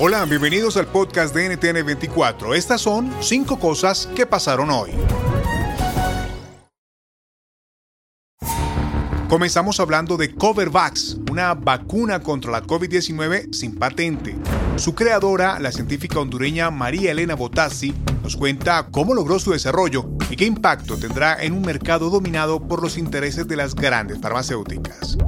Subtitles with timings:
[0.00, 2.54] Hola, bienvenidos al podcast de NTN24.
[2.54, 4.92] Estas son cinco cosas que pasaron hoy.
[9.28, 14.36] Comenzamos hablando de Covervax, una vacuna contra la COVID-19 sin patente.
[14.76, 17.92] Su creadora, la científica hondureña María Elena Botassi,
[18.22, 22.84] nos cuenta cómo logró su desarrollo y qué impacto tendrá en un mercado dominado por
[22.84, 25.18] los intereses de las grandes farmacéuticas.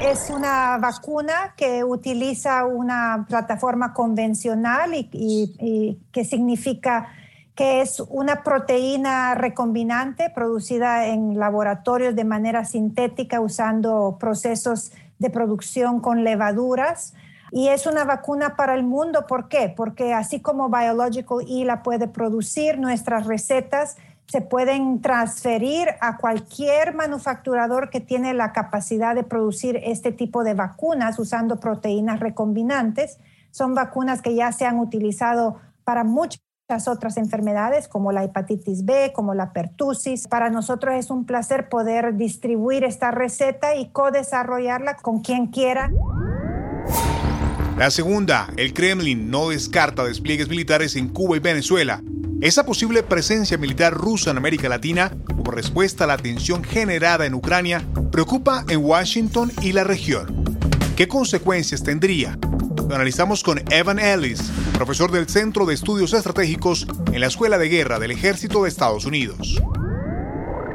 [0.00, 7.08] Es una vacuna que utiliza una plataforma convencional y, que significa
[7.54, 16.00] que es una proteína recombinante producida en laboratorios de manera sintética usando procesos de producción
[16.00, 17.14] con levaduras.
[17.50, 19.26] Y es una vacuna para el mundo.
[19.26, 19.72] ¿Por qué?
[19.74, 23.96] Porque así como Biological E la puede producir, nuestras recetas
[24.28, 30.54] se pueden transferir a cualquier manufacturador que tiene la capacidad de producir este tipo de
[30.54, 33.18] vacunas usando proteínas recombinantes.
[33.50, 36.40] Son vacunas que ya se han utilizado para muchas
[36.88, 40.26] otras enfermedades como la hepatitis B, como la pertusis.
[40.26, 45.92] Para nosotros es un placer poder distribuir esta receta y co-desarrollarla con quien quiera.
[47.78, 52.02] La segunda, el Kremlin no descarta despliegues militares en Cuba y Venezuela
[52.40, 57.34] esa posible presencia militar rusa en América Latina, como respuesta a la tensión generada en
[57.34, 57.82] Ucrania,
[58.12, 60.44] preocupa en Washington y la región.
[60.96, 62.38] ¿Qué consecuencias tendría?
[62.88, 64.42] Lo analizamos con Evan Ellis,
[64.74, 69.06] profesor del Centro de Estudios Estratégicos en la Escuela de Guerra del Ejército de Estados
[69.06, 69.60] Unidos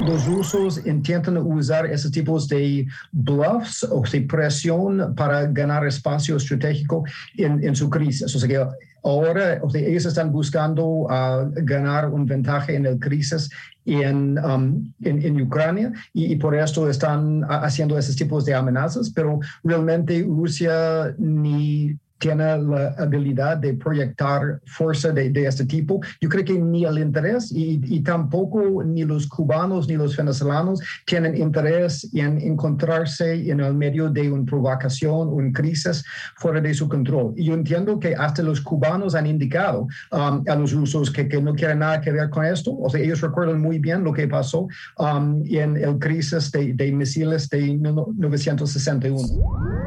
[0.00, 7.04] los rusos intentan usar esos tipos de bluffs o de presión para ganar espacio estratégico
[7.36, 8.34] en, su crisis.
[8.34, 8.66] O sea que
[9.02, 13.48] ahora ellos están buscando ah, ganar un ventaja en el crisis
[13.84, 19.38] en, um, en, Ucrania y, y, por esto están haciendo esos tipos de amenazas, pero
[19.62, 26.00] realmente Rusia ni tiene la habilidad de proyectar fuerza de, este tipo.
[26.20, 31.36] Yo creo que ni el interés y, tampoco ni los cubanos ni los venezolanos tienen
[31.36, 36.04] interés en encontrarse en el medio de una provocación, una crisis
[36.36, 37.34] fuera de su control.
[37.36, 41.40] Y yo entiendo que hasta los cubanos han indicado um, a los rusos que, que,
[41.40, 42.76] no quieren nada que ver con esto.
[42.78, 46.92] O sea, ellos recuerdan muy bien lo que pasó um, en el crisis de, de
[46.92, 49.85] misiles de 1961.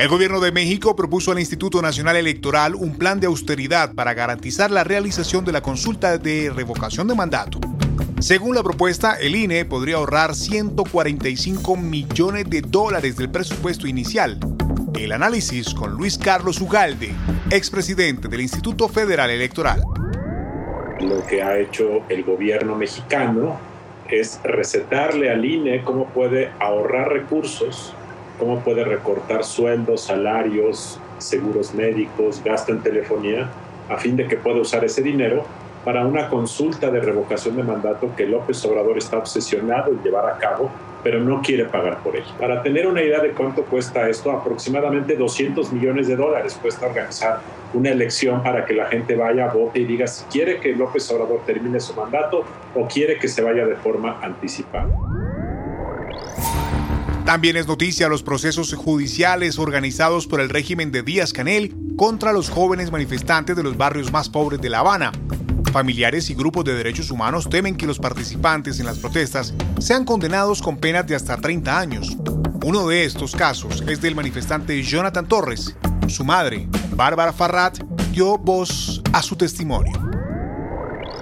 [0.00, 4.70] El gobierno de México propuso al Instituto Nacional Electoral un plan de austeridad para garantizar
[4.70, 7.60] la realización de la consulta de revocación de mandato.
[8.18, 14.40] Según la propuesta, el INE podría ahorrar 145 millones de dólares del presupuesto inicial.
[14.98, 17.12] El análisis con Luis Carlos Ugalde,
[17.50, 19.82] expresidente del Instituto Federal Electoral.
[20.98, 23.60] Lo que ha hecho el gobierno mexicano
[24.08, 27.92] es recetarle al INE cómo puede ahorrar recursos
[28.40, 33.50] cómo puede recortar sueldos, salarios, seguros médicos, gasto en telefonía,
[33.88, 35.44] a fin de que pueda usar ese dinero
[35.84, 40.38] para una consulta de revocación de mandato que López Obrador está obsesionado en llevar a
[40.38, 40.70] cabo,
[41.02, 42.26] pero no quiere pagar por ello.
[42.38, 47.40] Para tener una idea de cuánto cuesta esto, aproximadamente 200 millones de dólares cuesta organizar
[47.72, 51.40] una elección para que la gente vaya, vote y diga si quiere que López Obrador
[51.46, 52.44] termine su mandato
[52.74, 54.88] o quiere que se vaya de forma anticipada.
[57.30, 62.50] También es noticia los procesos judiciales organizados por el régimen de Díaz Canel contra los
[62.50, 65.12] jóvenes manifestantes de los barrios más pobres de La Habana.
[65.72, 70.60] Familiares y grupos de derechos humanos temen que los participantes en las protestas sean condenados
[70.60, 72.16] con penas de hasta 30 años.
[72.64, 75.76] Uno de estos casos es del manifestante Jonathan Torres.
[76.08, 76.66] Su madre,
[76.96, 77.78] Bárbara Farrat,
[78.10, 79.92] dio voz a su testimonio.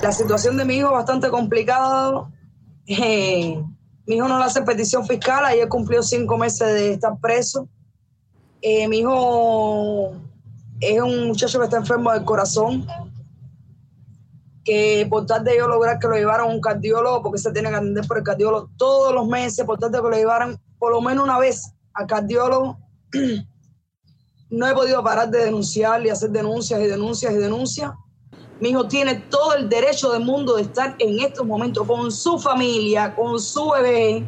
[0.03, 2.31] La situación de mi hijo es bastante complicada.
[2.87, 3.63] Eh,
[4.09, 7.69] Mi hijo no le hace petición fiscal, ayer cumplió cinco meses de estar preso.
[8.63, 10.15] Eh, mi hijo
[10.81, 12.87] es un muchacho que está enfermo del corazón,
[14.65, 17.69] que por tal de yo lograr que lo llevaran a un cardiólogo, porque se tiene
[17.69, 20.91] que atender por el cardiólogo todos los meses, por tal de que lo llevaran por
[20.91, 22.79] lo menos una vez al cardiólogo,
[24.49, 27.93] no he podido parar de denunciar y hacer denuncias y denuncias y denuncias.
[28.61, 32.39] Mi hijo tiene todo el derecho del mundo de estar en estos momentos con su
[32.39, 34.27] familia, con su bebé.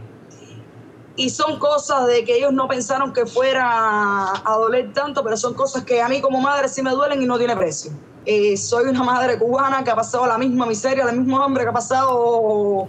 [1.17, 5.55] Y son cosas de que ellos no pensaron que fuera a doler tanto, pero son
[5.55, 7.91] cosas que a mí como madre sí me duelen y no tiene precio.
[8.25, 11.71] Eh, soy una madre cubana que ha pasado la misma miseria, el mismo hambre que
[11.71, 12.89] ha pasado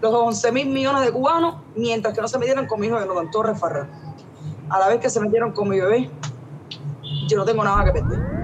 [0.00, 3.06] los 11 mil millones de cubanos, mientras que no se metieron con mi hijo de
[3.06, 3.88] los Torres Farrar.
[4.70, 6.10] A la vez que se metieron con mi bebé,
[7.28, 8.37] yo no tengo nada que perder.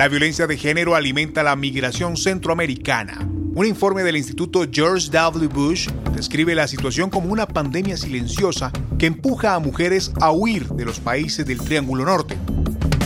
[0.00, 3.18] La violencia de género alimenta la migración centroamericana.
[3.54, 5.46] Un informe del Instituto George W.
[5.48, 10.86] Bush describe la situación como una pandemia silenciosa que empuja a mujeres a huir de
[10.86, 12.38] los países del Triángulo Norte.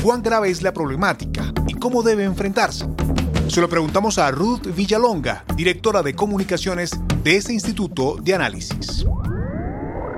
[0.05, 2.87] ¿Cuán grave es la problemática y cómo debe enfrentarse?
[3.49, 6.93] Se lo preguntamos a Ruth Villalonga, directora de comunicaciones
[7.25, 9.05] de este Instituto de Análisis.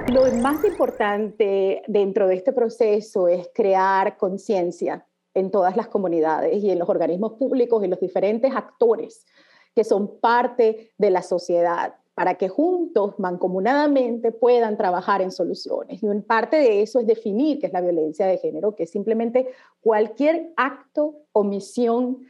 [0.08, 5.06] Lo más importante dentro de este proceso es crear conciencia
[5.37, 9.27] en todas las comunidades y en los organismos públicos y los diferentes actores
[9.75, 16.03] que son parte de la sociedad para que juntos, mancomunadamente, puedan trabajar en soluciones.
[16.03, 19.49] Y parte de eso es definir qué es la violencia de género, que es simplemente
[19.83, 22.27] cualquier acto o misión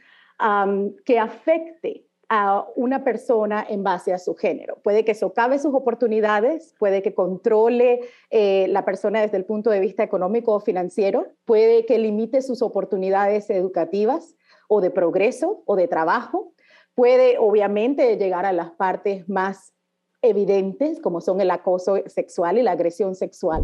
[1.05, 4.77] que afecte a una persona en base a su género.
[4.83, 9.79] Puede que socave sus oportunidades, puede que controle eh, la persona desde el punto de
[9.79, 14.35] vista económico o financiero, puede que limite sus oportunidades educativas
[14.67, 16.53] o de progreso o de trabajo,
[16.95, 19.73] puede obviamente llegar a las partes más
[20.21, 23.63] evidentes como son el acoso sexual y la agresión sexual.